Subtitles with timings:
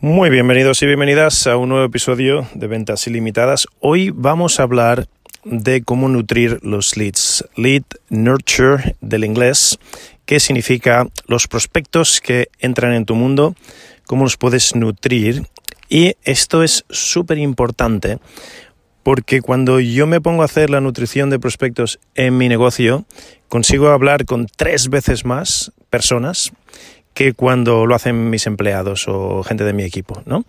[0.00, 3.66] Muy bienvenidos y bienvenidas a un nuevo episodio de Ventas Ilimitadas.
[3.80, 5.08] Hoy vamos a hablar
[5.42, 7.44] de cómo nutrir los leads.
[7.56, 9.76] Lead nurture del inglés,
[10.24, 13.56] que significa los prospectos que entran en tu mundo,
[14.06, 15.42] cómo los puedes nutrir.
[15.88, 18.20] Y esto es súper importante
[19.02, 23.04] porque cuando yo me pongo a hacer la nutrición de prospectos en mi negocio,
[23.48, 26.52] consigo hablar con tres veces más personas
[27.14, 30.44] que cuando lo hacen mis empleados o gente de mi equipo, ¿no?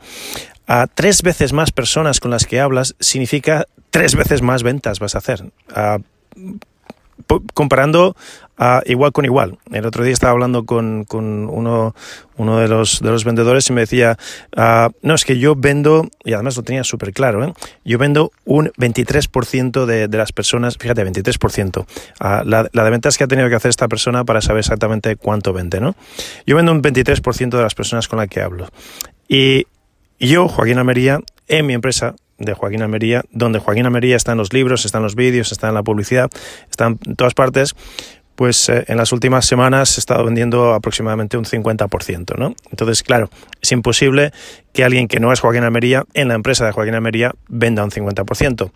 [0.67, 5.15] A tres veces más personas con las que hablas significa tres veces más ventas vas
[5.15, 5.43] a hacer
[7.53, 8.15] comparando
[8.85, 9.57] igual con igual.
[9.71, 11.95] El otro día estaba hablando con, uno,
[12.37, 14.17] uno de, los, de los vendedores y me decía,
[14.55, 17.53] ah, no, es que yo vendo, y además lo tenía súper claro, ¿eh?
[17.85, 21.85] yo vendo un 23% de, de, las personas, fíjate, 23%,
[22.19, 25.15] ah, la, la, de ventas que ha tenido que hacer esta persona para saber exactamente
[25.15, 25.95] cuánto vende, ¿no?
[26.45, 28.67] Yo vendo un 23% de las personas con las que hablo.
[29.27, 29.67] Y
[30.19, 34.53] yo, Joaquín Amería, en mi empresa, de Joaquín Almería, donde Joaquín Almería está en los
[34.53, 36.29] libros, está en los vídeos, está en la publicidad,
[36.71, 37.75] está en todas partes,
[38.39, 42.55] pues eh, en las últimas semanas he estado vendiendo aproximadamente un 50%, ¿no?
[42.71, 43.29] Entonces, claro,
[43.61, 44.31] es imposible
[44.71, 47.91] que alguien que no es Joaquín Almería en la empresa de Joaquín Almería venda un
[47.91, 48.71] 50%.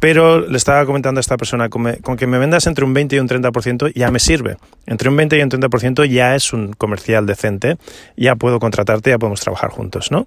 [0.00, 3.18] Pero le estaba comentando a esta persona, con, que me vendas entre un 20 y
[3.18, 4.56] un 30% ya me sirve.
[4.86, 7.76] Entre un 20 y un 30% ya es un comercial decente,
[8.16, 10.24] ya puedo contratarte, ya podemos trabajar juntos, ¿no?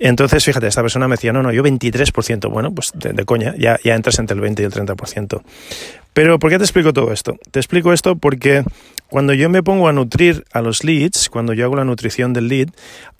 [0.00, 2.50] Entonces, fíjate, esta persona me decía, no, no, yo 23%.
[2.50, 5.42] Bueno, pues de, coña, ya, ya entras entre el 20 y el 30%.
[6.14, 7.36] Pero, ¿por qué te explico todo esto?
[7.50, 8.64] Te explico esto porque
[9.08, 12.48] cuando yo me pongo a nutrir a los leads, cuando yo hago la nutrición del
[12.48, 12.68] lead,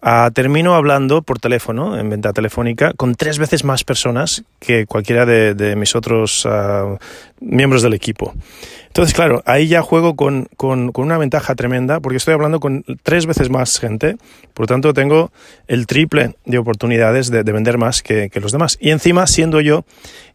[0.03, 5.27] uh, termino hablando por teléfono, en venta telefónica, con tres veces más personas que cualquiera
[5.27, 6.99] de, mis otros uh,
[7.41, 8.33] miembros del equipo.
[8.87, 13.27] Entonces, claro, ahí ya juego con, con, una ventaja tremenda porque estoy hablando con tres
[13.27, 14.17] veces más gente,
[14.53, 15.33] por lo tanto tengo
[15.67, 18.79] el triple de oportunidades de, de vender más que, que, los demás.
[18.81, 19.85] Y encima, siendo yo,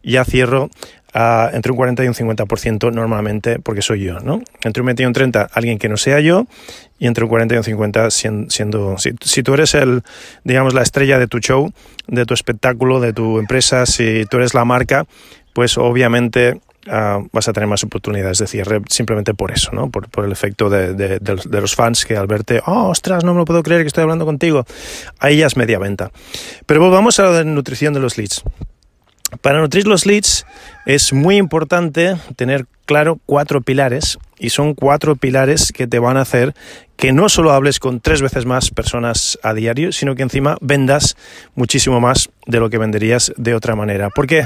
[0.02, 0.70] ya cierro
[1.12, 4.42] entre un 40 y un 50% normalmente porque soy yo, ¿no?
[4.62, 6.46] Entre un 20 y un 30 alguien que no sea yo
[6.98, 10.02] y entre un 40 y un 50 siendo, si, tú eres el,
[10.44, 11.72] digamos, la estrella de tu show,
[12.06, 15.06] de tu espectáculo, de tu empresa, si tú eres la marca,
[15.52, 19.90] pues obviamente uh, vas a tener más oportunidades de cierre simplemente por eso, ¿no?
[19.90, 21.18] Por, el efecto de,
[21.50, 24.26] los fans que al verte, oh, ostras, no me lo puedo creer que estoy hablando
[24.26, 24.64] contigo,
[25.18, 26.12] ahí ya es media venta.
[26.66, 28.44] Pero volvamos a la nutrición de los leads.
[29.42, 30.46] Para nutrir los leads
[30.86, 36.22] es muy importante tener claro cuatro pilares y son cuatro pilares que te van a
[36.22, 36.54] hacer
[36.96, 41.16] que no solo hables con tres veces más personas a diario, sino que encima vendas
[41.54, 44.10] muchísimo más de lo que venderías de otra manera.
[44.10, 44.44] ¿Por qué?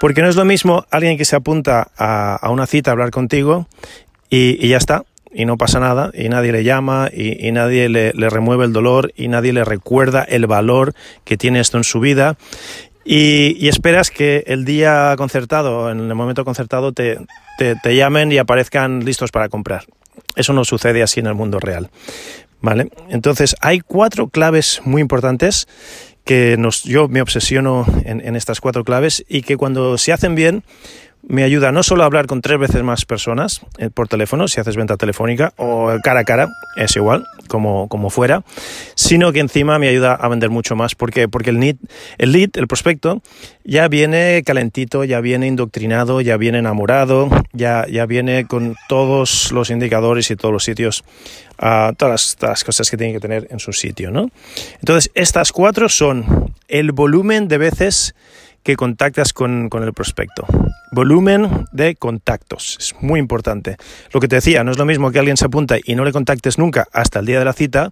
[0.00, 3.68] Porque no es lo mismo alguien que se apunta a, una cita a hablar contigo
[4.28, 8.28] y, ya está, y no pasa nada, y nadie le llama, y, nadie le, le,
[8.28, 12.36] remueve el dolor, y nadie le recuerda el valor que tiene esto en su vida,
[13.10, 17.18] y, esperas que el día concertado, en el momento concertado, te,
[17.56, 19.86] te, llamen y aparezcan listos para comprar.
[20.36, 21.88] Eso no sucede así en el mundo real.
[22.60, 22.90] ¿Vale?
[23.08, 25.68] Entonces, hay cuatro claves muy importantes
[26.24, 30.34] que nos, yo me obsesiono en, en estas cuatro claves y que cuando se hacen
[30.34, 30.62] bien,
[31.22, 34.60] me ayuda no solo a hablar con tres veces más personas eh, por teléfono, si
[34.60, 38.42] haces venta telefónica, o cara a cara, es igual, como, como fuera,
[38.94, 40.94] sino que encima me ayuda a vender mucho más.
[40.94, 41.28] ¿Por qué?
[41.28, 41.78] Porque el,
[42.18, 43.22] el lead, el prospecto,
[43.64, 49.70] ya viene calentito, ya viene indoctrinado, ya viene enamorado, ya, ya viene con todos los
[49.70, 51.04] indicadores y todos los sitios,
[51.60, 54.30] uh, todas, todas las cosas que tiene que tener en su sitio, ¿no?
[54.78, 58.14] Entonces, estas cuatro son el volumen de veces
[58.68, 60.44] que contactas con, con, el prospecto.
[60.92, 63.78] Volumen de contactos, es muy importante.
[64.12, 66.12] Lo que te decía, no es lo mismo que alguien se apunta y no le
[66.12, 67.88] contactes nunca hasta el día de la cita,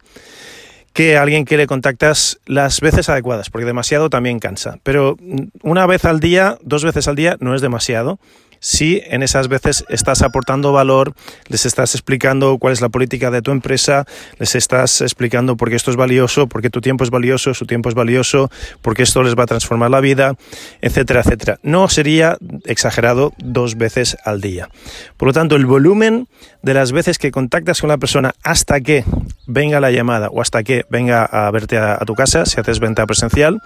[0.92, 4.76] que alguien que le contactas las veces adecuadas, porque demasiado también cansa.
[4.82, 5.16] Pero
[5.62, 8.18] una vez al día, dos veces al día, no es demasiado
[8.66, 11.14] si en esas veces estás aportando valor,
[11.46, 14.06] les estás explicando cuál es la política de tu empresa,
[14.40, 17.64] les estás explicando por qué esto es valioso, por qué tu tiempo es valioso, su
[17.64, 18.50] tiempo es valioso,
[18.82, 20.34] por qué esto les va a transformar la vida,
[20.80, 21.60] etcétera, etcétera.
[21.62, 24.68] No sería exagerado dos veces al día.
[25.16, 26.26] Por lo tanto, el volumen
[26.62, 29.04] de las veces que contactas con la persona hasta que
[29.46, 32.80] venga la llamada o hasta que venga a verte a, a tu casa, si haces
[32.80, 33.62] venta presencial,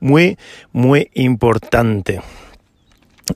[0.00, 0.36] muy,
[0.72, 2.20] muy importante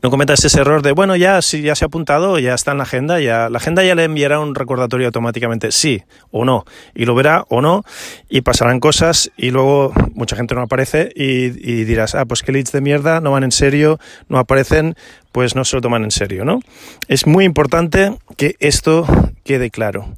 [0.02, 2.78] no cometas ese error de, bueno, ya, si ya se ha apuntado, ya está en
[2.78, 6.64] la agenda, ya, la agenda ya le enviará un recordatorio automáticamente, sí o no,
[6.94, 7.84] y lo verá o no,
[8.28, 11.48] y pasarán cosas, y luego mucha gente no aparece, y,
[11.84, 13.98] dirás, ah, pues qué leads de mierda, no van en serio,
[14.28, 14.96] no aparecen,
[15.32, 16.60] pues no se lo toman en serio, ¿no?
[17.08, 19.06] Es muy importante que esto
[19.44, 20.14] quede claro.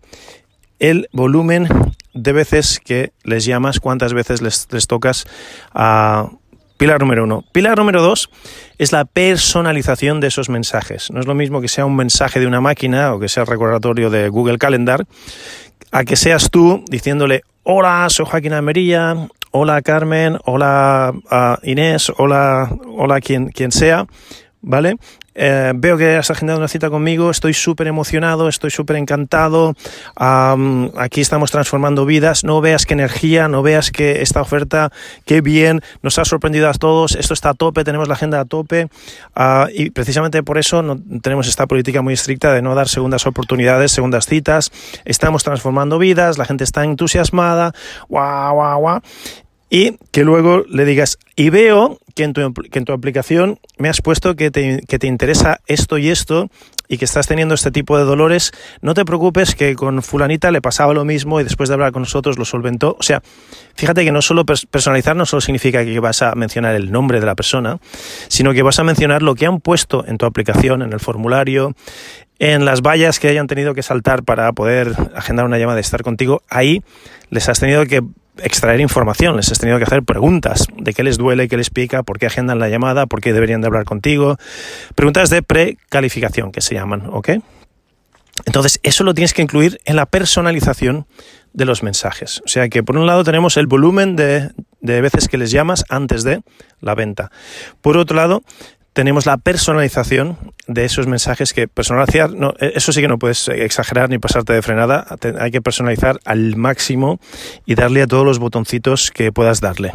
[0.78, 1.68] El volumen
[2.12, 5.26] de veces que les llamas, cuántas veces les, les tocas
[5.74, 6.28] a
[6.76, 7.42] Pilar número uno.
[7.52, 8.28] Pilar número dos
[8.78, 11.10] es la personalización de esos mensajes.
[11.10, 13.46] No es lo mismo que sea un mensaje de una máquina o que sea el
[13.46, 15.06] recordatorio de Google Calendar,
[15.90, 22.70] a que seas tú diciéndole, hola, soy Joaquín Almería, hola Carmen, hola ah, Inés, hola,
[22.86, 24.06] hola quien, quien sea,
[24.60, 24.96] ¿vale?
[25.38, 29.74] Eh, veo que has agendado una cita conmigo, estoy súper emocionado, estoy súper encantado,
[30.16, 34.90] aquí estamos transformando vidas, no veas qué energía, no veas que esta oferta,
[35.26, 38.44] qué bien, nos ha sorprendido a todos, esto está a tope, tenemos la agenda a
[38.46, 38.88] tope.
[39.34, 40.82] Ah, y precisamente por eso
[41.20, 44.72] tenemos esta política muy estricta de no dar segundas oportunidades, segundas citas,
[45.04, 47.72] estamos transformando vidas, la gente está entusiasmada,
[48.08, 49.00] guau, guau, guau,
[49.68, 53.90] y que luego le digas, y veo que en tu, que en tu aplicación me
[53.90, 56.48] has puesto que te, que te, interesa esto y esto
[56.88, 60.62] y que estás teniendo este tipo de dolores, no te preocupes que con fulanita le
[60.62, 62.96] pasaba lo mismo y después de hablar con nosotros lo solventó.
[62.98, 63.22] O sea,
[63.74, 67.26] fíjate que no solo personalizar no solo significa que vas a mencionar el nombre de
[67.26, 67.78] la persona,
[68.28, 71.74] sino que vas a mencionar lo que han puesto en tu aplicación, en el formulario,
[72.38, 76.02] en las vallas que hayan tenido que saltar para poder agendar una llamada de estar
[76.02, 76.82] contigo, ahí
[77.30, 78.02] les has tenido que
[78.42, 82.02] extraer información, les has tenido que hacer preguntas de qué les duele, qué les pica,
[82.02, 84.36] por qué agendan la llamada, por qué deberían de hablar contigo.
[84.94, 87.30] Preguntas de precalificación que se llaman, ¿ok?
[88.44, 91.06] Entonces, eso lo tienes que incluir en la personalización
[91.52, 92.42] de los mensajes.
[92.44, 94.50] O sea que por un lado tenemos el volumen de,
[94.80, 96.42] de veces que les llamas antes de
[96.80, 97.30] la venta.
[97.80, 98.42] Por otro lado,
[98.96, 103.46] tenemos la personalización de esos mensajes que personalizar, no, e, eso sí que no puedes
[103.48, 105.06] exagerar ni pasarte de frenada,
[105.38, 107.20] hay que personalizar al máximo
[107.66, 109.90] y darle a todos los botoncitos que puedas darle.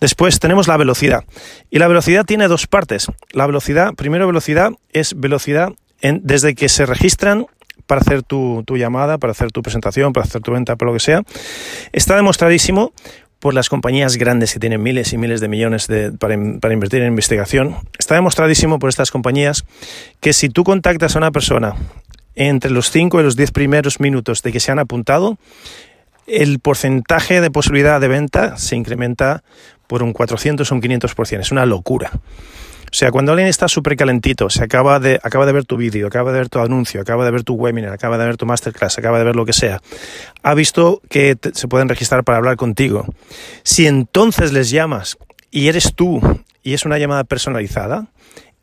[0.00, 1.24] Después tenemos la velocidad
[1.68, 3.08] y la velocidad tiene dos partes.
[3.32, 7.46] La velocidad, primero velocidad es velocidad en, desde que se registran
[7.88, 10.94] para hacer tu, tu llamada, para hacer tu presentación, para hacer tu venta, para lo
[10.94, 11.22] que sea.
[11.90, 12.92] Está demostradísimo
[13.38, 17.02] por las compañías grandes que tienen miles y miles de millones de, para, para, invertir
[17.02, 17.76] en investigación.
[17.98, 19.64] Está demostradísimo por estas compañías
[20.20, 21.74] que si tú contactas a una persona
[22.34, 25.38] entre los 5 y los 10 primeros minutos de que se han apuntado,
[26.26, 29.42] el porcentaje de posibilidad de venta se incrementa
[29.86, 31.40] por un 400 o un 500%.
[31.40, 32.12] Es una locura.
[32.90, 36.06] O sea, cuando alguien está súper calentito, se acaba de, acaba de ver tu vídeo,
[36.06, 38.98] acaba de ver tu anuncio, acaba de ver tu webinar, acaba de ver tu masterclass,
[38.98, 39.80] acaba de ver lo que sea,
[40.42, 43.06] ha visto que se pueden registrar para hablar contigo.
[43.62, 45.18] Si entonces les llamas
[45.50, 46.20] y eres tú
[46.62, 48.08] y es una llamada personalizada,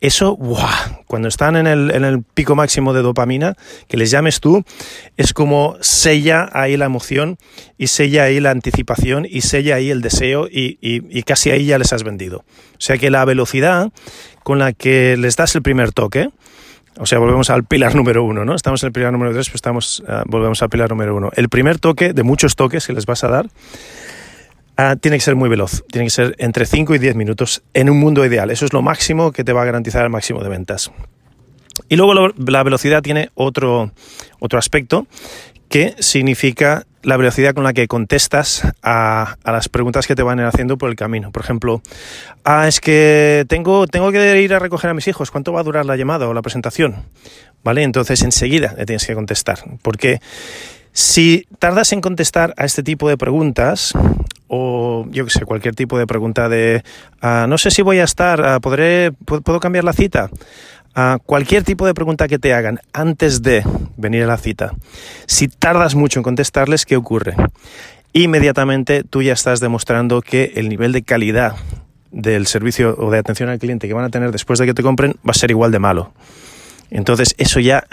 [0.00, 0.38] eso,
[1.06, 3.54] cuando están en el, en el, pico máximo de dopamina,
[3.88, 4.64] que les llames tú,
[5.16, 7.38] es como sella ahí la emoción
[7.78, 11.66] y sella ahí la anticipación y sella ahí el deseo y, y, y casi ahí
[11.66, 12.44] ya les has vendido.
[12.72, 13.90] O sea que la velocidad
[14.42, 16.28] con la que les das el primer toque,
[16.98, 18.54] o sea, volvemos al pilar número uno, ¿no?
[18.54, 21.30] Estamos en el pilar número tres, pues estamos, uh, volvemos al pilar número uno.
[21.34, 23.46] El primer toque de muchos toques que les vas a dar
[24.76, 27.88] Ah, tiene que ser muy veloz, tiene que ser entre 5 y 10 minutos en
[27.88, 28.50] un mundo ideal.
[28.50, 30.90] Eso es lo máximo que te va a garantizar el máximo de ventas.
[31.88, 33.92] Y luego la velocidad tiene otro,
[34.38, 35.06] otro aspecto
[35.68, 40.40] que significa la velocidad con la que contestas a, a, las preguntas que te van
[40.40, 41.30] haciendo por el camino.
[41.32, 41.80] Por ejemplo,
[42.44, 45.64] ah, es que tengo, tengo que ir a recoger a mis hijos, ¿cuánto va a
[45.64, 47.04] durar la llamada o la presentación?
[47.62, 47.82] ¿Vale?
[47.82, 50.20] Entonces enseguida le tienes que contestar, porque
[50.96, 53.92] si tardas en contestar a este tipo de preguntas,
[54.48, 56.82] o yo que sé, cualquier tipo de pregunta de
[57.22, 60.30] uh, no sé si voy a estar, uh, ¿podré, ¿puedo cambiar la cita?
[60.96, 63.62] Uh, cualquier tipo de pregunta que te hagan antes de
[63.98, 64.72] venir a la cita,
[65.26, 67.36] si tardas mucho en contestarles, ¿qué ocurre?
[68.14, 71.56] Inmediatamente tú ya estás demostrando que el nivel de calidad
[72.10, 74.82] del servicio o de atención al cliente que van a tener después de que te
[74.82, 76.14] compren va a ser igual de malo.
[76.90, 77.84] Entonces eso ya,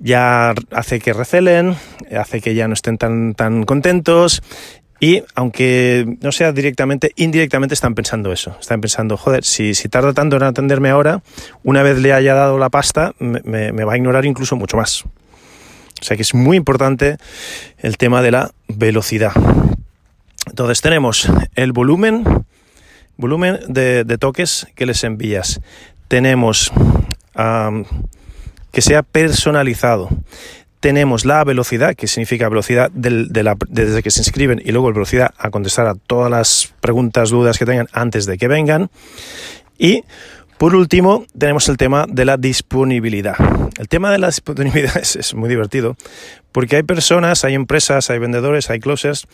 [0.00, 1.76] ya hace que recelen,
[2.18, 4.42] hace que ya no estén tan, tan contentos
[4.98, 8.54] Y aunque no sea directamente, indirectamente están pensando eso.
[8.60, 11.22] Están pensando, joder, si, si tarda tanto en atenderme ahora,
[11.62, 15.04] una vez le haya dado la pasta, me, va a ignorar incluso mucho más.
[15.04, 17.16] O sea que es muy importante
[17.78, 19.32] el tema de la velocidad.
[20.46, 22.24] Entonces tenemos el volumen,
[23.16, 25.60] volumen de, toques que les envías.
[26.08, 26.72] Tenemos
[28.72, 30.08] que sea personalizado.
[30.80, 35.86] Tenemos la velocidad, que significa velocidad desde que se inscriben y luego velocidad a contestar
[35.86, 38.90] a todas las preguntas, dudas que tengan antes de que vengan.
[39.78, 40.04] Y
[40.56, 43.34] por último, tenemos el tema de la disponibilidad.
[43.78, 45.96] El tema de la disponibilidad es, es, muy divertido
[46.52, 49.26] porque hay personas, hay empresas, hay vendedores, hay closers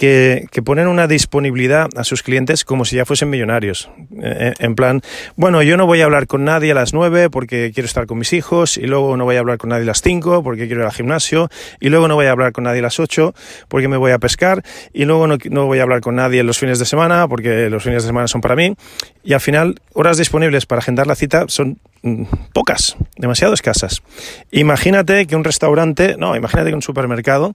[0.00, 3.90] que, ponen una disponibilidad a sus clientes como si ya fuesen millonarios.
[4.22, 5.02] Eh, en plan,
[5.36, 8.18] bueno, yo no voy a hablar con nadie a las 9 porque quiero estar con
[8.18, 10.80] mis hijos, y luego no voy a hablar con nadie a las 5 porque quiero
[10.80, 13.34] ir al gimnasio, y luego no voy a hablar con nadie a las 8
[13.68, 14.62] porque me voy a pescar,
[14.94, 17.82] y luego no, no voy a hablar con nadie los fines de semana porque los
[17.82, 18.74] fines de semana son para mí,
[19.22, 22.22] y al final, horas disponibles para agendar la cita son mm,
[22.54, 24.02] pocas, demasiado escasas.
[24.50, 27.54] Imagínate que un restaurante, no, imagínate que un supermercado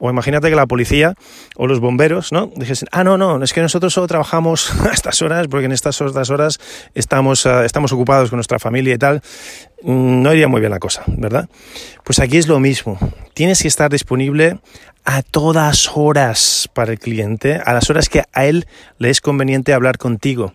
[0.00, 1.14] o imagínate que la policía
[1.56, 2.50] o los bomberos, ¿no?
[2.56, 6.00] Dijesen, ah, no, no, es que nosotros solo trabajamos a estas horas porque en estas
[6.00, 6.58] otras horas
[6.94, 9.22] estamos, uh, estamos ocupados con nuestra familia y tal.
[9.82, 11.48] Mm, no iría muy bien la cosa, ¿verdad?
[12.04, 12.98] Pues aquí es lo mismo.
[13.34, 14.58] Tienes que estar disponible
[15.04, 18.66] a todas horas para el cliente, a las horas que a él
[18.98, 20.52] le es conveniente hablar contigo.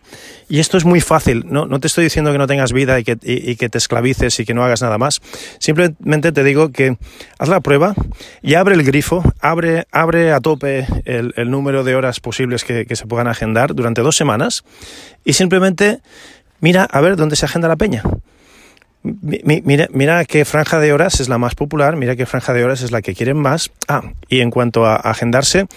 [0.47, 3.03] Y esto es muy fácil, no, no te estoy diciendo que no tengas vida y
[3.03, 5.21] que, y, que, te esclavices y que no hagas nada más.
[5.59, 6.97] Simplemente te digo que
[7.39, 7.95] haz la prueba
[8.43, 12.85] y abre el grifo, abre, abre a tope el, el número de horas posibles que,
[12.85, 14.63] que se puedan agendar durante dos semanas
[15.23, 16.01] y simplemente
[16.59, 18.03] mira a ver dónde se agenda la peña.
[19.05, 22.81] Mira, mira qué franja de horas es la más popular, mira qué franja de horas
[22.81, 23.71] es la que quieren más.
[23.87, 25.67] Ah, y en cuanto a agendarse,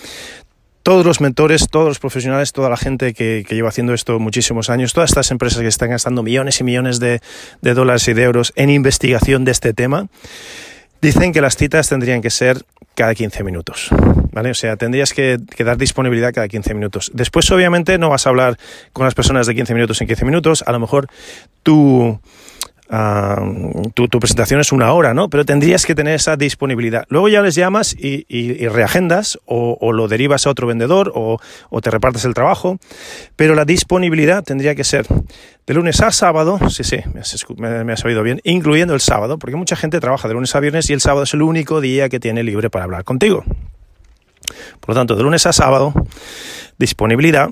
[0.82, 4.94] todos los mentores, todos los profesionales, toda la gente que, lleva haciendo esto muchísimos años,
[4.94, 7.20] todas estas empresas que están gastando millones y millones de,
[7.60, 10.06] dólares y de euros en investigación de este tema,
[11.02, 13.90] dicen que las citas tendrían que ser cada 15 minutos.
[14.32, 14.50] ¿Vale?
[14.50, 17.10] O sea, tendrías que, que, dar disponibilidad cada 15 minutos.
[17.12, 18.56] Después, obviamente, no vas a hablar
[18.94, 20.64] con las personas de 15 minutos en 15 minutos.
[20.66, 21.08] A lo mejor
[21.62, 22.18] tú
[22.88, 25.28] tu, presentación es una hora, ¿no?
[25.28, 27.04] Pero tendrías que tener esa disponibilidad.
[27.08, 31.38] Luego ya les llamas y, reagendas o, lo derivas a otro vendedor o,
[31.82, 32.78] te repartes el trabajo,
[33.36, 35.06] pero la disponibilidad tendría que ser
[35.66, 36.96] de lunes a sábado, sí, sí,
[37.56, 40.60] me me has oído bien, incluyendo el sábado, porque mucha gente trabaja de lunes a
[40.60, 43.44] viernes y el sábado es el único día que tiene libre para hablar contigo.
[44.80, 45.92] Por lo tanto, de lunes a sábado,
[46.78, 47.50] disponibilidad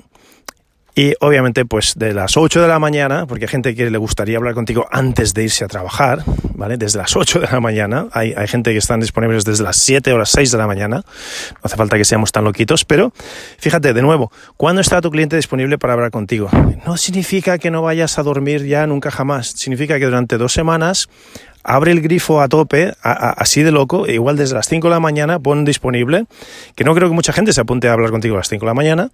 [0.97, 4.35] y obviamente, pues de las 8 de la mañana, porque hay gente que le gustaría
[4.35, 6.23] hablar contigo antes de irse a trabajar,
[6.55, 6.77] ¿vale?
[6.77, 8.07] Desde las 8 de la mañana.
[8.13, 11.03] Hay, hay gente que están disponibles desde las 7 o las 6 de la mañana.
[11.51, 13.13] No hace falta que seamos tan loquitos, pero
[13.59, 16.49] fíjate, de nuevo, ¿cuándo está tu cliente disponible para hablar contigo?
[16.83, 19.49] No significa que no vayas a dormir ya nunca jamás.
[19.49, 21.09] Significa que durante dos semanas
[21.67, 24.99] abre el grifo a tope, así de loco, e igual desde las 5 de la
[24.99, 26.25] mañana, pon disponible,
[26.75, 28.69] que no creo que mucha gente se apunte a hablar contigo a las 5 de
[28.69, 29.11] la mañana,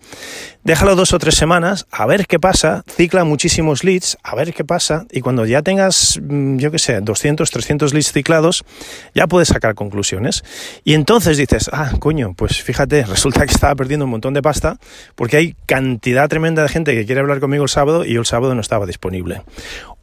[0.64, 4.64] déjalo dos o tres semanas, a ver qué pasa, cicla muchísimos leads, a ver qué
[4.64, 8.64] pasa, y cuando ya tengas, mm, yo qué sé, 200, 300 leads ciclados,
[9.16, 10.44] ya puedes sacar conclusiones.
[10.84, 14.78] Y entonces dices, ah, coño, pues fíjate, resulta que estaba perdiendo un montón de pasta,
[15.16, 18.28] porque hay cantidad tremenda de gente que quiere hablar conmigo el sábado y yo el
[18.28, 19.42] sábado no estaba disponible.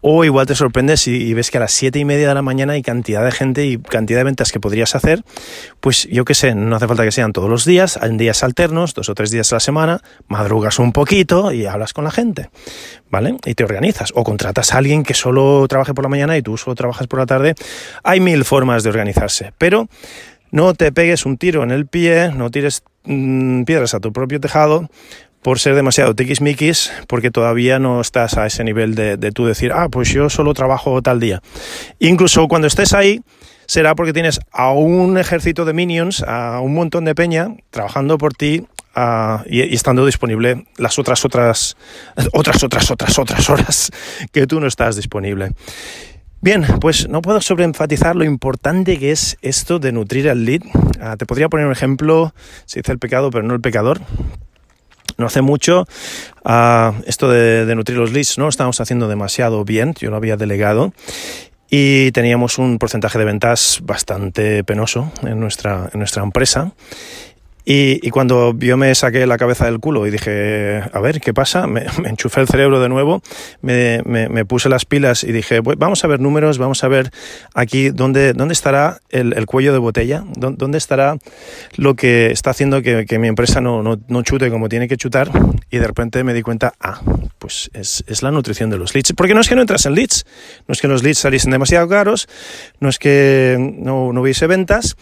[0.02, 2.73] O igual te sorprendes y, ves que a las siete y media de la mañana
[2.73, 5.23] hay cantidad de gente y cantidad de ventas que podrías hacer.
[5.80, 8.95] Pues yo qué sé, no hace falta que sean todos los días, en días alternos,
[8.95, 12.49] dos o tres días a la semana, madrugas un poquito y hablas con la gente,
[13.11, 13.37] ¿vale?
[13.45, 14.12] Y te organizas.
[14.14, 17.19] O contratas a alguien que solo trabaje por la mañana y tú solo trabajas por
[17.19, 17.54] la tarde.
[18.02, 19.88] Hay mil formas de organizarse, pero
[20.50, 24.40] no te pegues un tiro en el pie, no tires mm, piedras a tu propio
[24.40, 24.88] tejado,
[25.42, 29.88] por ser demasiado tiquismiquis, porque todavía no estás a ese nivel de, tú decir, ah,
[29.88, 31.42] pues yo solo trabajo tal día.
[31.99, 33.23] Incluso cuando estés ahí,
[33.66, 38.35] será porque tienes a un ejército de minions, a un montón de peña trabajando por
[38.35, 38.66] ti
[39.47, 41.76] y, y, estando disponible las otras, otras,
[42.32, 43.90] otras, otras, otras, otras horas
[44.32, 45.52] que tú no estás disponible.
[46.42, 50.62] Bien, pues no puedo sobreenfatizar lo importante que es esto de nutrir al lead.
[50.99, 54.00] Ah, te podría poner un ejemplo, se dice el pecado, pero no el pecador.
[55.20, 55.86] No hace mucho,
[57.06, 58.48] esto de, de, nutrir los leads, ¿no?
[58.48, 60.92] Estábamos haciendo demasiado bien, yo lo había delegado
[61.70, 66.72] y teníamos un porcentaje de ventas bastante penoso en nuestra, en nuestra empresa.
[67.72, 71.68] Y, cuando yo me saqué la cabeza del culo y dije, a ver, ¿qué pasa?
[71.68, 73.22] Me, enchufé el cerebro de nuevo,
[73.62, 77.12] me, puse las pilas y dije, vamos a ver números, vamos a ver
[77.54, 81.16] aquí dónde, dónde estará el, cuello de botella, dónde estará
[81.76, 85.30] lo que está haciendo que, mi empresa no, no, chute como tiene que chutar.
[85.70, 87.00] Y de repente me di cuenta, ah,
[87.38, 89.12] pues es, es la nutrición de los leads.
[89.12, 90.26] Porque no es que no entras en leads,
[90.66, 92.28] no es que los leads saliesen demasiado caros,
[92.80, 94.96] no es que no, no hubiese ventas,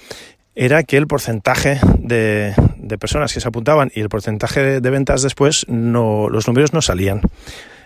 [0.58, 2.52] era que el porcentaje de,
[2.98, 7.20] personas que se apuntaban y el porcentaje de ventas después, no, los números no salían.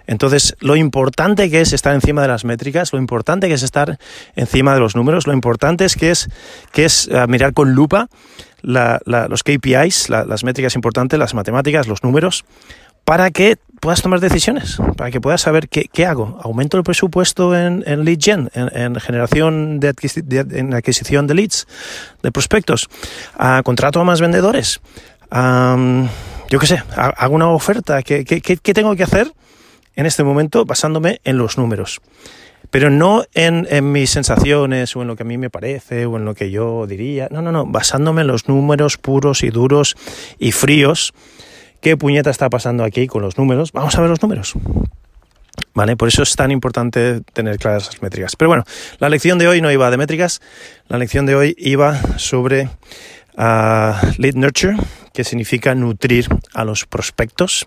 [0.06, 3.98] Entonces, lo importante que es estar encima de las métricas, lo importante que es estar
[4.36, 6.30] encima de los números, lo importante es que es,
[6.72, 8.08] que es eh, mirar con lupa
[8.62, 12.46] los KPIs, las métricas importantes, las matemáticas, los números,
[13.04, 16.38] para que puedas tomar decisiones, para que puedas saber qué, qué hago.
[16.40, 19.92] ¿Aumento el presupuesto en, en lead gen, en, generación de,
[20.52, 21.66] en adquisición de leads,
[22.22, 22.88] de prospectos?
[23.36, 24.80] ¿A ¿Contrato a más vendedores?
[25.32, 28.02] yo qué sé, hago una oferta.
[28.02, 29.32] ¿Qué, qué, qué tengo que hacer
[29.96, 32.00] en este momento basándome en los números?
[32.70, 36.16] pero no en, en, mis sensaciones o en lo que a mí me parece o
[36.16, 37.28] en lo que yo diría.
[37.30, 39.94] No, no, no, basándome en los números puros y duros
[40.38, 41.12] y fríos
[41.82, 43.72] ¿Qué puñeta está pasando aquí con los números?
[43.72, 44.54] Vamos a ver los números.
[45.74, 45.96] ¿Vale?
[45.96, 48.36] Por eso es tan importante tener claras las métricas.
[48.36, 48.64] Pero bueno,
[49.00, 50.40] la lección de hoy no iba de métricas,
[50.86, 52.68] la lección de hoy iba sobre
[53.36, 54.76] uh, lead nurture,
[55.12, 57.66] que significa nutrir a los prospectos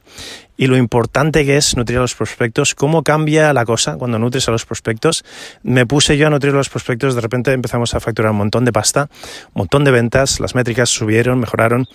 [0.58, 4.48] y lo importante que es nutrir a los prospectos, cómo cambia la cosa cuando nutres
[4.48, 5.26] a los prospectos.
[5.64, 8.66] Me puse yo a nutrir a los prospectos, de repente empezamos a facturar un montón
[8.66, 9.10] de pasta,
[9.48, 11.88] un montón de ventas, las métricas subieron, mejoraron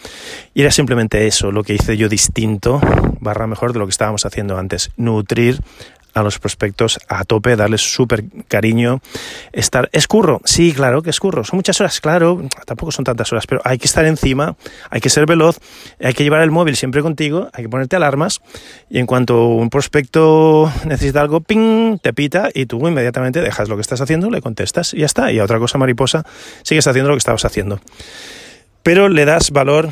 [0.54, 2.80] y era simplemente eso, lo que hice yo distinto,
[3.20, 5.60] barra mejor de lo que estábamos haciendo antes, nutrir
[6.14, 9.00] a los prospectos a tope, darles súper cariño,
[9.52, 9.88] estar...
[9.92, 10.40] ¿Es curro?
[10.44, 11.44] Sí, claro que es curro.
[11.44, 14.56] Son muchas horas, claro, tampoco son tantas horas, pero hay que estar encima,
[14.90, 15.58] hay que ser veloz,
[16.02, 18.40] hay que llevar el móvil siempre contigo, hay que ponerte alarmas
[18.88, 23.76] y en cuanto un prospecto necesita algo, ping, te pita y tú inmediatamente dejas lo
[23.76, 25.32] que estás haciendo, le contestas y ya está.
[25.32, 26.24] Y a otra cosa mariposa,
[26.62, 27.80] sigues haciendo lo que estabas haciendo.
[28.82, 29.88] Pero le das valor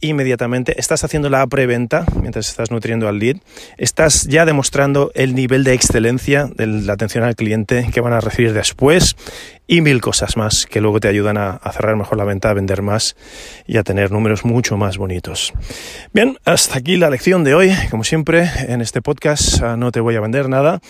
[0.00, 3.36] inmediatamente, estás haciendo la preventa mientras estás nutriendo al lead,
[3.76, 8.20] estás ya demostrando el nivel de excelencia de la atención al cliente que van a
[8.20, 9.16] recibir después
[9.66, 12.82] y mil cosas más que luego te ayudan a, cerrar mejor la venta, a vender
[12.82, 13.16] más
[13.66, 15.52] y a tener números mucho más bonitos.
[16.12, 17.72] Bien, hasta aquí la lección de hoy.
[17.90, 20.80] Como siempre, en este podcast ah, no te voy a vender nada,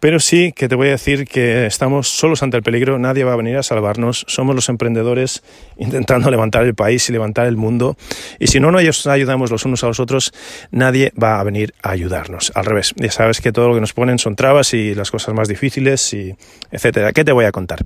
[0.00, 3.32] pero sí que te voy a decir que estamos solos ante el peligro, nadie va
[3.32, 5.42] a venir a salvarnos, somos los emprendedores
[5.78, 7.96] intentando levantar el país y levantar el mundo,
[8.38, 10.32] y si no nos ayudamos los unos a los otros,
[10.70, 12.52] nadie va a venir a ayudarnos.
[12.54, 15.34] Al revés, ya sabes que todo lo que nos ponen son trabas y las cosas
[15.34, 16.34] más difíciles y
[16.70, 17.12] etcétera.
[17.12, 17.78] ¿Qué te voy a contar?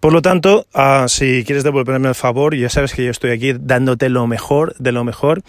[0.00, 3.54] Por lo tanto, ah, si quieres devolverme el favor, ya sabes que yo estoy aquí
[3.58, 5.42] dándote lo mejor de lo mejor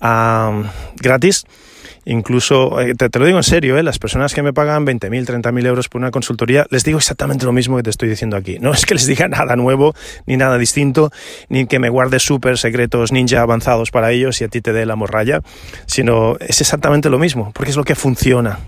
[0.00, 0.62] ah,
[0.96, 1.44] gratis.
[2.06, 5.66] Incluso, eh, te, lo digo en serio, eh, las personas que me pagan 20.000, 30.000
[5.66, 8.58] euros por una consultoría, les digo exactamente lo mismo que te estoy diciendo aquí.
[8.58, 9.94] No es que les diga nada nuevo,
[10.26, 11.12] ni nada distinto,
[11.48, 14.86] ni que me guarde súper secretos ninja avanzados para ellos y a ti te dé
[14.86, 15.42] la morralla,
[15.86, 18.58] sino es exactamente lo mismo, porque es lo que funciona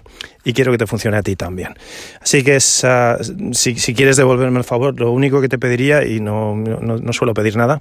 [0.44, 1.74] y quiero que te funcione a ti también.
[2.20, 3.16] Así que ah,
[3.52, 7.56] si, quieres devolverme el favor, lo único que te pediría, y no, no suelo pedir
[7.56, 7.80] nada,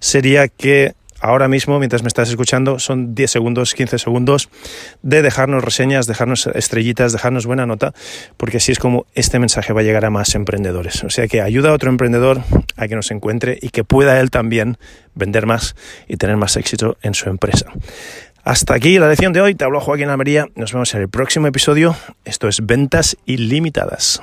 [0.00, 4.48] sería que ahora mismo, mientras me estás escuchando, son 10 segundos, 15 segundos
[5.02, 7.92] de dejarnos reseñas, dejarnos estrellitas, dejarnos buena nota,
[8.36, 11.04] porque así es como este mensaje va a llegar a más emprendedores.
[11.04, 12.42] O sea que ayuda a otro emprendedor
[12.76, 14.78] a que nos encuentre y que pueda él también
[15.14, 15.76] vender más
[16.06, 17.66] y tener más éxito en su empresa.
[18.44, 19.54] Hasta aquí la lección de hoy.
[19.54, 20.48] Te hablo Joaquín Almería.
[20.54, 21.94] Nos vemos en el próximo episodio.
[22.24, 24.22] Esto es Ventas Ilimitadas.